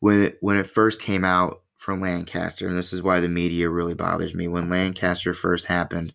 when 0.00 0.22
it, 0.22 0.38
when 0.40 0.56
it 0.56 0.66
first 0.66 1.00
came 1.00 1.24
out 1.24 1.62
from 1.78 2.00
Lancaster, 2.00 2.68
and 2.68 2.76
this 2.76 2.92
is 2.92 3.02
why 3.02 3.20
the 3.20 3.28
media 3.28 3.70
really 3.70 3.94
bothers 3.94 4.34
me. 4.34 4.48
When 4.48 4.68
Lancaster 4.68 5.32
first 5.32 5.64
happened, 5.64 6.12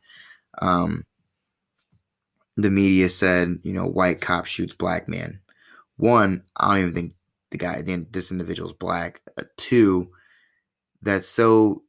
um, 0.61 1.05
the 2.57 2.69
media 2.69 3.09
said, 3.09 3.57
you 3.63 3.73
know, 3.73 3.85
white 3.87 4.21
cop 4.21 4.45
shoots 4.45 4.75
black 4.75 5.09
man. 5.09 5.39
One, 5.97 6.43
I 6.55 6.67
don't 6.67 6.81
even 6.81 6.93
think 6.93 7.13
the 7.49 7.57
guy, 7.57 7.81
this 7.81 8.31
individual 8.31 8.69
is 8.69 8.75
black. 8.75 9.21
Uh, 9.37 9.43
two, 9.57 10.11
that's 11.01 11.27
so 11.27 11.83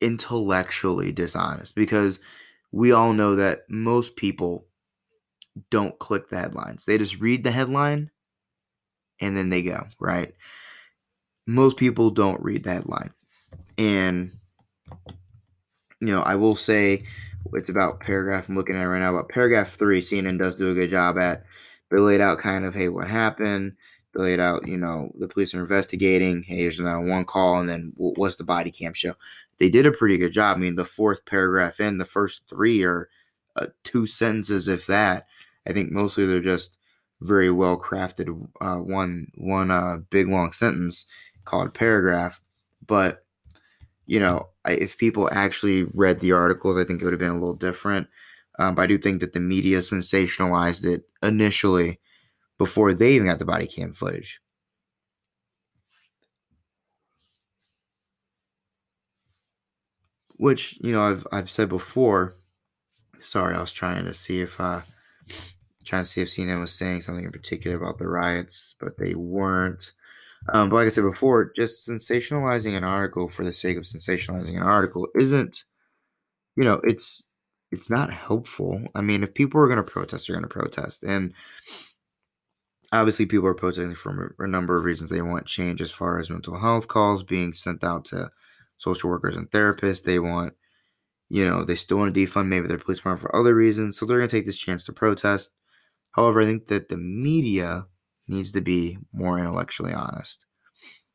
intellectually 0.00 1.12
dishonest 1.12 1.74
because 1.74 2.20
we 2.70 2.92
all 2.92 3.12
know 3.12 3.36
that 3.36 3.62
most 3.68 4.16
people 4.16 4.66
don't 5.70 5.98
click 5.98 6.28
the 6.28 6.38
headlines. 6.38 6.84
They 6.84 6.98
just 6.98 7.20
read 7.20 7.44
the 7.44 7.50
headline 7.50 8.10
and 9.20 9.36
then 9.36 9.48
they 9.48 9.62
go, 9.62 9.86
right? 10.00 10.34
Most 11.46 11.76
people 11.76 12.10
don't 12.10 12.42
read 12.42 12.64
that 12.64 12.88
line. 12.88 13.10
And, 13.78 14.32
you 16.00 16.08
know, 16.08 16.22
I 16.22 16.36
will 16.36 16.54
say 16.54 17.04
it's 17.54 17.68
about 17.68 18.00
paragraph 18.00 18.48
I'm 18.48 18.56
looking 18.56 18.76
at 18.76 18.84
right 18.84 19.00
now, 19.00 19.14
about 19.14 19.28
paragraph 19.28 19.70
three, 19.74 20.00
CNN 20.00 20.38
does 20.38 20.56
do 20.56 20.70
a 20.70 20.74
good 20.74 20.90
job 20.90 21.18
at. 21.18 21.44
They 21.90 21.98
laid 21.98 22.20
out 22.20 22.38
kind 22.38 22.64
of, 22.64 22.74
hey, 22.74 22.88
what 22.88 23.08
happened? 23.08 23.74
They 24.14 24.22
laid 24.22 24.40
out, 24.40 24.66
you 24.66 24.78
know, 24.78 25.12
the 25.18 25.28
police 25.28 25.54
are 25.54 25.60
investigating. 25.60 26.42
Hey, 26.42 26.62
there's 26.62 26.78
another 26.78 27.00
one 27.00 27.24
call, 27.24 27.58
and 27.58 27.68
then 27.68 27.92
what's 27.96 28.36
the 28.36 28.44
body 28.44 28.70
cam 28.70 28.94
show? 28.94 29.14
They 29.58 29.68
did 29.68 29.86
a 29.86 29.92
pretty 29.92 30.16
good 30.16 30.32
job. 30.32 30.56
I 30.56 30.60
mean, 30.60 30.74
the 30.74 30.84
fourth 30.84 31.26
paragraph 31.26 31.80
in, 31.80 31.98
the 31.98 32.04
first 32.04 32.42
three 32.48 32.82
are 32.82 33.08
uh, 33.56 33.66
two 33.84 34.06
sentences, 34.06 34.68
if 34.68 34.86
that. 34.86 35.26
I 35.66 35.72
think 35.72 35.90
mostly 35.90 36.26
they're 36.26 36.40
just 36.40 36.76
very 37.20 37.50
well 37.50 37.78
crafted. 37.78 38.48
Uh, 38.60 38.76
one 38.76 39.28
one 39.36 39.70
uh, 39.70 39.98
big 40.10 40.28
long 40.28 40.52
sentence 40.52 41.06
called 41.44 41.74
paragraph, 41.74 42.40
but 42.86 43.24
you 44.06 44.20
know, 44.20 44.48
I, 44.64 44.72
if 44.72 44.98
people 44.98 45.28
actually 45.32 45.84
read 45.94 46.20
the 46.20 46.32
articles, 46.32 46.76
I 46.76 46.84
think 46.84 47.00
it 47.00 47.04
would 47.04 47.12
have 47.12 47.20
been 47.20 47.30
a 47.30 47.34
little 47.34 47.54
different. 47.54 48.08
Um, 48.58 48.74
but 48.74 48.82
I 48.82 48.86
do 48.86 48.98
think 48.98 49.20
that 49.20 49.32
the 49.32 49.40
media 49.40 49.78
sensationalized 49.78 50.84
it 50.84 51.04
initially 51.22 52.00
before 52.58 52.94
they 52.94 53.14
even 53.14 53.28
got 53.28 53.38
the 53.38 53.44
body 53.44 53.66
cam 53.66 53.92
footage. 53.92 54.40
Which, 60.36 60.78
you 60.80 60.92
know, 60.92 61.02
I've 61.04 61.26
I've 61.32 61.50
said 61.50 61.68
before. 61.68 62.36
Sorry, 63.20 63.54
I 63.54 63.60
was 63.60 63.72
trying 63.72 64.04
to 64.06 64.14
see 64.14 64.40
if 64.40 64.60
uh 64.60 64.82
trying 65.84 66.04
to 66.04 66.10
see 66.10 66.20
if 66.22 66.28
CNN 66.30 66.60
was 66.60 66.72
saying 66.72 67.02
something 67.02 67.24
in 67.24 67.32
particular 67.32 67.76
about 67.76 67.98
the 67.98 68.08
riots, 68.08 68.74
but 68.80 68.98
they 68.98 69.14
weren't. 69.14 69.92
Um, 70.48 70.68
but 70.68 70.76
like 70.76 70.86
I 70.86 70.90
said 70.90 71.02
before, 71.02 71.52
just 71.54 71.88
sensationalizing 71.88 72.76
an 72.76 72.84
article 72.84 73.28
for 73.28 73.44
the 73.44 73.52
sake 73.52 73.76
of 73.76 73.84
sensationalizing 73.84 74.56
an 74.56 74.62
article 74.62 75.06
isn't, 75.14 75.64
you 76.56 76.64
know, 76.64 76.80
it's 76.84 77.24
it's 77.70 77.88
not 77.88 78.12
helpful. 78.12 78.82
I 78.94 79.00
mean, 79.00 79.22
if 79.22 79.34
people 79.34 79.60
are 79.60 79.68
going 79.68 79.82
to 79.82 79.90
protest, 79.90 80.26
they're 80.26 80.36
going 80.36 80.48
to 80.48 80.48
protest, 80.48 81.02
and 81.04 81.32
obviously 82.92 83.26
people 83.26 83.46
are 83.46 83.54
protesting 83.54 83.94
for 83.94 84.34
a 84.38 84.46
number 84.46 84.76
of 84.76 84.84
reasons. 84.84 85.10
They 85.10 85.22
want 85.22 85.46
change 85.46 85.80
as 85.80 85.90
far 85.90 86.18
as 86.18 86.30
mental 86.30 86.58
health 86.58 86.88
calls 86.88 87.22
being 87.22 87.54
sent 87.54 87.82
out 87.82 88.04
to 88.06 88.30
social 88.78 89.10
workers 89.10 89.36
and 89.36 89.50
therapists. 89.50 90.02
They 90.02 90.18
want, 90.18 90.54
you 91.30 91.48
know, 91.48 91.64
they 91.64 91.76
still 91.76 91.98
want 91.98 92.14
to 92.14 92.26
defund 92.26 92.48
maybe 92.48 92.68
their 92.68 92.78
police 92.78 92.98
department 92.98 93.22
for 93.22 93.34
other 93.34 93.54
reasons. 93.54 93.96
So 93.96 94.04
they're 94.04 94.18
going 94.18 94.28
to 94.28 94.36
take 94.36 94.46
this 94.46 94.58
chance 94.58 94.84
to 94.84 94.92
protest. 94.92 95.50
However, 96.10 96.42
I 96.42 96.44
think 96.44 96.66
that 96.66 96.90
the 96.90 96.98
media 96.98 97.86
needs 98.32 98.52
to 98.52 98.60
be 98.60 98.98
more 99.12 99.38
intellectually 99.38 99.92
honest. 99.92 100.46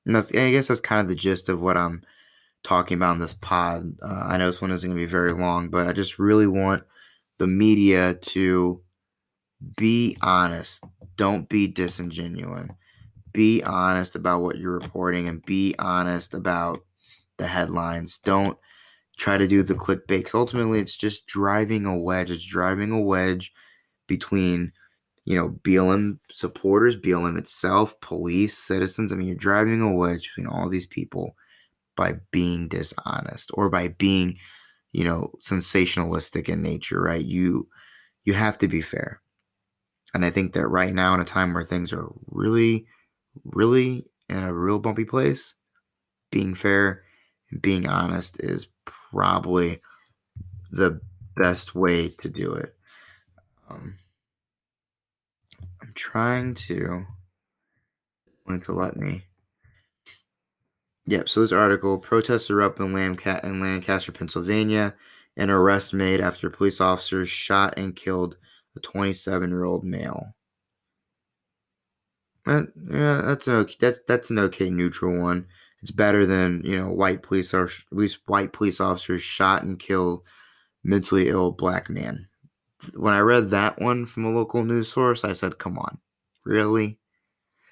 And 0.06 0.16
that's, 0.16 0.32
I 0.32 0.52
guess 0.52 0.70
that's 0.70 0.80
kind 0.80 1.02
of 1.02 1.08
the 1.08 1.16
gist 1.16 1.50
of 1.50 1.62
what 1.62 1.76
I'm 1.76 2.02
talking 2.64 2.96
about 2.96 3.14
in 3.14 3.20
this 3.20 3.34
pod. 3.34 3.98
Uh, 4.02 4.24
I 4.26 4.38
know 4.38 4.48
this 4.48 4.62
one 4.62 4.72
isn't 4.72 4.90
going 4.90 4.98
to 4.98 5.06
be 5.06 5.12
very 5.12 5.34
long, 5.34 5.70
but 5.70 5.88
I 5.88 5.94
just 5.94 6.20
really 6.20 6.48
want 6.48 6.84
the 7.38 7.48
media 7.48 8.14
to 8.14 8.82
be 9.78 10.18
honest. 10.22 10.84
Don't 11.16 11.50
be 11.50 11.68
disingenuous. 11.68 12.70
Be 13.34 13.64
honest 13.64 14.16
about 14.16 14.42
what 14.42 14.58
you're 14.58 14.80
reporting 14.80 15.28
and 15.28 15.46
be 15.46 15.76
honest 15.78 16.34
about 16.34 16.84
the 17.38 17.48
headlines. 17.48 18.18
Don't 18.18 18.58
try 19.18 19.38
to 19.38 19.48
do 19.48 19.64
the 19.64 19.74
clickbait 19.74 20.34
ultimately 20.36 20.80
it's 20.80 20.96
just 20.96 21.26
driving 21.26 21.86
a 21.86 21.98
wedge. 21.98 22.32
It's 22.32 22.46
driving 22.46 22.92
a 22.92 23.02
wedge 23.02 23.52
between, 24.08 24.72
you 25.28 25.36
know, 25.36 25.50
BLM 25.50 26.20
supporters, 26.32 26.96
BLM 26.96 27.38
itself, 27.38 28.00
police, 28.00 28.58
citizens. 28.58 29.12
I 29.12 29.18
mean, 29.18 29.28
you're 29.28 29.36
driving 29.36 29.82
a 29.82 29.94
wedge 29.94 30.32
between 30.34 30.48
all 30.48 30.70
these 30.70 30.86
people 30.86 31.36
by 31.98 32.22
being 32.32 32.70
dishonest 32.70 33.52
or 33.54 33.70
by 33.70 33.90
being, 33.90 34.38
you 34.94 35.04
know, 35.04 35.34
sensationalistic 35.42 36.48
in 36.48 36.62
nature, 36.62 37.02
right? 37.02 37.26
You 37.26 37.68
you 38.24 38.36
have 38.36 38.58
to 38.60 38.70
be 38.70 38.80
fair. 38.80 39.22
And 40.14 40.24
I 40.24 40.30
think 40.30 40.54
that 40.54 40.66
right 40.70 40.94
now, 40.94 41.14
in 41.14 41.20
a 41.20 41.26
time 41.26 41.54
where 41.54 41.66
things 41.66 41.92
are 41.92 42.08
really, 42.28 42.88
really 43.44 44.06
in 44.30 44.44
a 44.44 44.54
real 44.54 44.80
bumpy 44.80 45.04
place, 45.04 45.56
being 46.32 46.56
fair 46.56 47.04
and 47.52 47.62
being 47.62 47.86
honest 47.86 48.42
is 48.42 48.68
probably 48.86 49.82
the 50.72 51.02
best 51.36 51.76
way 51.76 52.08
to 52.20 52.30
do 52.30 52.54
it. 52.54 52.78
Um, 53.70 53.98
trying 55.98 56.54
to 56.54 57.06
want 58.48 58.64
to 58.66 58.74
let 58.74 58.96
me. 58.96 59.24
Yep. 61.08 61.28
So 61.28 61.42
this 61.42 61.52
article: 61.52 61.98
protests 61.98 62.50
erupt 62.50 62.80
in, 62.80 62.94
Lanca- 62.94 63.44
in 63.44 63.60
Lancaster, 63.60 64.12
Pennsylvania. 64.12 64.96
An 65.36 65.52
arrest 65.52 65.94
made 65.94 66.20
after 66.20 66.50
police 66.50 66.82
officers 66.82 67.30
shot 67.30 67.76
and 67.78 67.96
killed 67.96 68.38
a 68.76 68.80
27 68.80 69.50
year 69.50 69.66
old 69.66 69.84
male. 69.84 70.34
That, 72.46 72.72
yeah, 72.90 73.22
that's 73.24 73.48
an 73.48 73.56
okay. 73.56 73.76
That's 73.80 74.00
that's 74.08 74.30
an 74.30 74.40
okay 74.40 74.70
neutral 74.70 75.22
one. 75.22 75.48
It's 75.82 75.92
better 75.92 76.26
than 76.26 76.62
you 76.64 76.78
know 76.78 76.90
white 76.90 77.22
police 77.22 77.54
or 77.54 77.70
white 78.26 78.54
police 78.54 78.80
officers 78.80 79.22
shot 79.22 79.64
and 79.64 79.78
killed 79.78 80.24
mentally 80.84 81.30
ill 81.30 81.52
black 81.52 81.90
man. 81.90 82.28
When 82.96 83.14
I 83.14 83.20
read 83.20 83.50
that 83.50 83.82
one 83.82 84.06
from 84.06 84.26
a 84.26 84.32
local 84.32 84.64
news 84.64 84.88
source, 84.92 85.24
I 85.24 85.34
said, 85.34 85.58
"Come 85.58 85.78
on, 85.80 86.00
really?" 86.46 87.00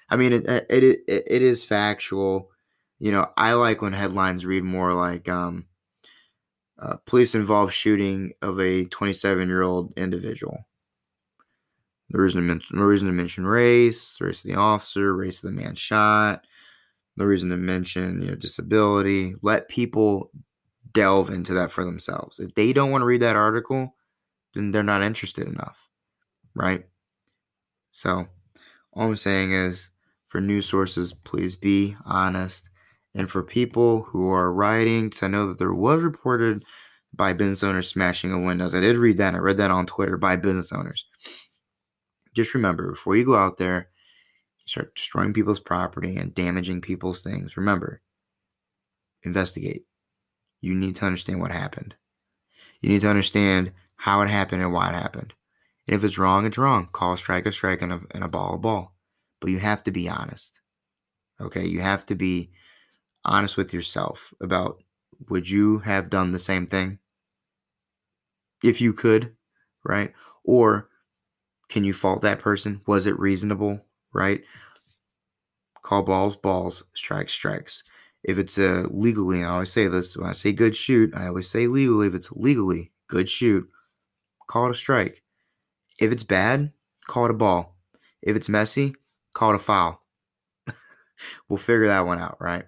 I 0.08 0.16
mean, 0.16 0.32
it 0.32 0.44
it 0.46 0.84
it, 0.84 1.02
it 1.08 1.42
is 1.42 1.64
factual. 1.64 2.50
You 2.98 3.12
know, 3.12 3.28
I 3.36 3.52
like 3.54 3.82
when 3.82 3.92
headlines 3.92 4.46
read 4.46 4.64
more 4.64 4.94
like 4.94 5.28
um, 5.28 5.66
uh, 6.78 6.96
police 7.06 7.34
involved 7.34 7.72
shooting 7.74 8.32
of 8.42 8.60
a 8.60 8.84
27 8.86 9.48
year 9.48 9.62
old 9.62 9.92
individual. 9.96 10.66
The 12.10 12.20
reason 12.20 12.40
to 12.42 12.46
mention, 12.46 12.78
the 12.78 12.84
reason 12.84 13.08
to 13.08 13.14
mention 13.14 13.46
race, 13.46 14.20
race 14.20 14.44
of 14.44 14.50
the 14.50 14.56
officer, 14.56 15.14
race 15.14 15.42
of 15.42 15.50
the 15.50 15.60
man 15.60 15.74
shot. 15.74 16.46
The 17.16 17.26
reason 17.26 17.48
to 17.50 17.56
mention, 17.56 18.22
you 18.22 18.28
know, 18.28 18.36
disability. 18.36 19.34
Let 19.42 19.68
people 19.68 20.30
delve 20.92 21.30
into 21.30 21.54
that 21.54 21.72
for 21.72 21.84
themselves. 21.84 22.38
If 22.38 22.54
they 22.54 22.72
don't 22.72 22.90
want 22.90 23.02
to 23.02 23.06
read 23.06 23.22
that 23.22 23.36
article, 23.36 23.95
then 24.56 24.70
they're 24.70 24.82
not 24.82 25.02
interested 25.02 25.46
enough, 25.46 25.88
right? 26.54 26.84
So, 27.92 28.26
all 28.92 29.08
I'm 29.08 29.16
saying 29.16 29.52
is, 29.52 29.90
for 30.28 30.40
news 30.40 30.66
sources, 30.66 31.12
please 31.12 31.56
be 31.56 31.96
honest. 32.04 32.68
And 33.14 33.30
for 33.30 33.42
people 33.42 34.02
who 34.02 34.30
are 34.30 34.52
writing, 34.52 35.08
because 35.08 35.22
I 35.22 35.28
know 35.28 35.46
that 35.46 35.58
there 35.58 35.72
was 35.72 36.02
reported 36.02 36.64
by 37.14 37.32
business 37.32 37.62
owners 37.62 37.88
smashing 37.88 38.32
of 38.32 38.42
windows. 38.42 38.74
I 38.74 38.80
did 38.80 38.96
read 38.98 39.16
that. 39.18 39.34
I 39.34 39.38
read 39.38 39.56
that 39.56 39.70
on 39.70 39.86
Twitter 39.86 40.18
by 40.18 40.36
business 40.36 40.70
owners 40.70 41.06
just 42.36 42.54
remember 42.54 42.90
before 42.90 43.16
you 43.16 43.24
go 43.24 43.34
out 43.34 43.56
there, 43.56 43.88
start 44.66 44.94
destroying 44.94 45.32
people's 45.32 45.58
property 45.58 46.16
and 46.16 46.34
damaging 46.34 46.82
people's 46.82 47.22
things, 47.22 47.56
remember, 47.56 48.02
investigate. 49.22 49.86
You 50.60 50.74
need 50.74 50.96
to 50.96 51.06
understand 51.06 51.40
what 51.40 51.50
happened. 51.50 51.96
You 52.82 52.90
need 52.90 53.00
to 53.00 53.08
understand 53.08 53.72
how 53.96 54.20
it 54.22 54.28
happened 54.28 54.62
and 54.62 54.72
why 54.72 54.90
it 54.90 54.94
happened. 54.94 55.34
And 55.86 55.96
if 55.96 56.04
it's 56.04 56.18
wrong, 56.18 56.46
it's 56.46 56.58
wrong. 56.58 56.88
Call 56.92 57.14
a 57.14 57.18
strike 57.18 57.46
a 57.46 57.52
strike 57.52 57.82
and 57.82 57.92
a, 57.92 58.00
and 58.12 58.24
a 58.24 58.28
ball 58.28 58.54
a 58.54 58.58
ball. 58.58 58.94
But 59.40 59.50
you 59.50 59.58
have 59.58 59.82
to 59.84 59.90
be 59.90 60.08
honest. 60.08 60.60
Okay? 61.40 61.64
You 61.66 61.80
have 61.80 62.06
to 62.06 62.14
be 62.14 62.50
honest 63.24 63.56
with 63.56 63.72
yourself 63.74 64.32
about 64.40 64.82
would 65.28 65.48
you 65.48 65.78
have 65.80 66.10
done 66.10 66.32
the 66.32 66.38
same 66.38 66.66
thing? 66.66 66.98
If 68.62 68.80
you 68.80 68.92
could, 68.92 69.34
right? 69.84 70.12
Or 70.44 70.88
can 71.68 71.84
you 71.84 71.92
fault 71.92 72.22
that 72.22 72.38
person? 72.38 72.80
Was 72.86 73.06
it 73.06 73.18
reasonable, 73.18 73.84
right? 74.12 74.42
Call 75.82 76.02
balls, 76.02 76.36
balls, 76.36 76.84
strikes, 76.94 77.32
strikes. 77.32 77.82
If 78.24 78.38
it's 78.38 78.58
uh, 78.58 78.86
legally, 78.90 79.44
I 79.44 79.50
always 79.50 79.72
say 79.72 79.86
this 79.86 80.16
when 80.16 80.28
I 80.28 80.32
say 80.32 80.52
good 80.52 80.74
shoot, 80.74 81.14
I 81.14 81.28
always 81.28 81.48
say 81.48 81.66
legally. 81.66 82.08
If 82.08 82.14
it's 82.14 82.32
legally 82.32 82.92
good 83.08 83.28
shoot, 83.28 83.68
call 84.46 84.66
it 84.66 84.72
a 84.72 84.74
strike. 84.74 85.22
If 86.00 86.12
it's 86.12 86.22
bad, 86.22 86.72
call 87.06 87.26
it 87.26 87.30
a 87.30 87.34
ball. 87.34 87.76
If 88.22 88.36
it's 88.36 88.48
messy, 88.48 88.94
call 89.32 89.52
it 89.52 89.56
a 89.56 89.58
foul. 89.60 90.02
we'll 91.48 91.58
figure 91.58 91.86
that 91.86 92.06
one 92.06 92.18
out, 92.18 92.36
right? 92.40 92.64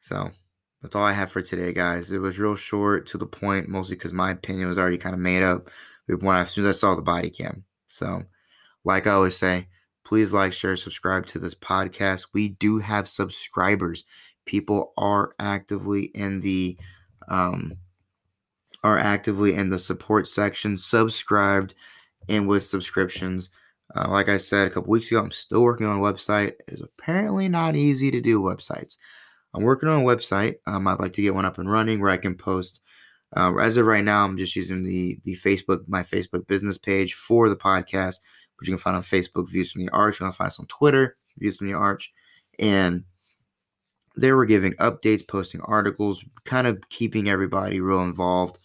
So 0.00 0.30
that's 0.82 0.94
all 0.94 1.04
I 1.04 1.12
have 1.12 1.32
for 1.32 1.42
today, 1.42 1.72
guys. 1.72 2.10
It 2.10 2.18
was 2.18 2.38
real 2.38 2.56
short 2.56 3.06
to 3.08 3.18
the 3.18 3.26
point, 3.26 3.68
mostly 3.68 3.96
because 3.96 4.12
my 4.12 4.30
opinion 4.30 4.68
was 4.68 4.78
already 4.78 4.98
kind 4.98 5.14
of 5.14 5.20
made 5.20 5.42
up 5.42 5.68
when 6.06 6.36
I, 6.36 6.40
as 6.40 6.50
soon 6.50 6.66
as 6.66 6.76
I 6.76 6.78
saw 6.78 6.94
the 6.94 7.02
body 7.02 7.30
cam. 7.30 7.64
So, 7.86 8.22
like 8.84 9.06
I 9.06 9.12
always 9.12 9.36
say, 9.36 9.68
please 10.04 10.32
like, 10.32 10.52
share, 10.52 10.76
subscribe 10.76 11.26
to 11.26 11.38
this 11.38 11.54
podcast. 11.54 12.28
We 12.32 12.48
do 12.48 12.78
have 12.78 13.08
subscribers. 13.08 14.04
People 14.46 14.92
are 14.96 15.34
actively 15.38 16.04
in 16.04 16.40
the 16.40 16.78
um, 17.28 17.76
are 18.84 18.98
actively 18.98 19.54
in 19.54 19.70
the 19.70 19.78
support 19.78 20.28
section, 20.28 20.76
subscribed, 20.76 21.74
and 22.28 22.46
with 22.46 22.64
subscriptions. 22.64 23.50
Uh, 23.96 24.08
like 24.10 24.28
I 24.28 24.36
said 24.36 24.66
a 24.66 24.70
couple 24.70 24.90
weeks 24.90 25.10
ago, 25.10 25.20
I'm 25.20 25.30
still 25.30 25.62
working 25.62 25.86
on 25.86 25.98
a 25.98 26.02
website. 26.02 26.52
It's 26.68 26.82
apparently 26.82 27.48
not 27.48 27.74
easy 27.74 28.10
to 28.10 28.20
do 28.20 28.40
websites. 28.40 28.98
I'm 29.54 29.62
working 29.62 29.88
on 29.88 30.02
a 30.02 30.04
website. 30.04 30.56
Um, 30.66 30.86
I'd 30.86 31.00
like 31.00 31.14
to 31.14 31.22
get 31.22 31.34
one 31.34 31.46
up 31.46 31.58
and 31.58 31.70
running 31.70 32.00
where 32.00 32.10
I 32.10 32.18
can 32.18 32.34
post. 32.34 32.80
Uh, 33.36 33.56
as 33.56 33.76
of 33.76 33.86
right 33.86 34.04
now, 34.04 34.24
I'm 34.24 34.36
just 34.36 34.56
using 34.56 34.82
the 34.84 35.18
the 35.24 35.36
Facebook 35.36 35.86
my 35.88 36.02
Facebook 36.02 36.46
business 36.46 36.78
page 36.78 37.14
for 37.14 37.48
the 37.48 37.56
podcast, 37.56 38.16
which 38.58 38.68
you 38.68 38.74
can 38.74 38.78
find 38.78 38.96
on 38.96 39.02
Facebook 39.02 39.50
Views 39.50 39.72
from 39.72 39.82
the 39.82 39.90
Arch. 39.90 40.20
You 40.20 40.26
can 40.26 40.32
find 40.32 40.48
us 40.48 40.58
on 40.58 40.66
Twitter 40.66 41.16
Views 41.38 41.56
from 41.56 41.66
the 41.66 41.74
Arch, 41.74 42.12
and 42.58 43.04
there 44.16 44.36
we're 44.36 44.46
giving 44.46 44.72
updates, 44.74 45.26
posting 45.26 45.60
articles, 45.62 46.24
kind 46.44 46.66
of 46.66 46.80
keeping 46.88 47.28
everybody 47.28 47.80
real 47.80 48.02
involved. 48.02 48.58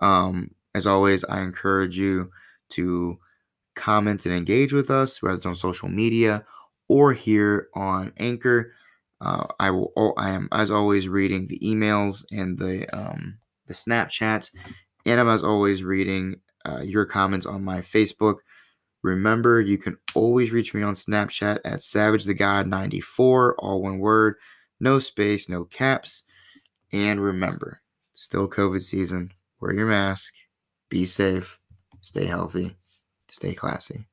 Um, 0.00 0.52
as 0.74 0.86
always, 0.86 1.24
I 1.24 1.40
encourage 1.40 1.98
you 1.98 2.30
to 2.70 3.18
comment 3.74 4.26
and 4.26 4.34
engage 4.34 4.72
with 4.72 4.90
us, 4.90 5.22
whether 5.22 5.36
it's 5.36 5.46
on 5.46 5.56
social 5.56 5.88
media 5.88 6.44
or 6.88 7.12
here 7.12 7.68
on 7.74 8.12
Anchor. 8.18 8.72
Uh, 9.20 9.46
I 9.58 9.70
will. 9.70 10.14
I 10.16 10.30
am 10.30 10.48
as 10.52 10.70
always 10.70 11.08
reading 11.08 11.46
the 11.46 11.58
emails 11.58 12.24
and 12.30 12.58
the 12.58 12.86
um, 12.96 13.38
the 13.66 13.74
Snapchats, 13.74 14.50
and 15.04 15.20
I'm 15.20 15.28
as 15.28 15.42
always 15.42 15.82
reading 15.82 16.40
uh, 16.64 16.82
your 16.82 17.04
comments 17.04 17.46
on 17.46 17.64
my 17.64 17.80
Facebook. 17.80 18.36
Remember, 19.02 19.60
you 19.60 19.78
can 19.78 19.96
always 20.14 20.50
reach 20.50 20.74
me 20.74 20.82
on 20.82 20.94
Snapchat 20.94 21.58
at 21.64 21.82
Savage 21.82 22.24
the 22.24 22.34
God 22.34 22.66
94, 22.66 23.56
all 23.58 23.82
one 23.82 23.98
word, 23.98 24.34
no 24.80 24.98
space, 24.98 25.48
no 25.48 25.64
caps. 25.64 26.24
And 26.92 27.20
remember, 27.20 27.82
still 28.12 28.48
COVID 28.48 28.82
season. 28.82 29.32
Wear 29.60 29.72
your 29.74 29.86
mask. 29.86 30.34
Be 30.88 31.06
safe. 31.06 31.58
Stay 32.00 32.26
healthy. 32.26 32.76
Stay 33.28 33.54
classy. 33.54 34.06